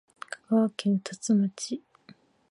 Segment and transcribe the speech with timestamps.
[0.31, 1.83] 香川県宇多津町